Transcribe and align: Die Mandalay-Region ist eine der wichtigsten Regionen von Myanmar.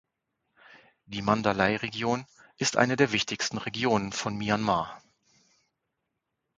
Die 1.05 1.21
Mandalay-Region 1.21 2.25
ist 2.57 2.75
eine 2.75 2.95
der 2.95 3.11
wichtigsten 3.11 3.59
Regionen 3.59 4.11
von 4.11 4.35
Myanmar. 4.35 4.99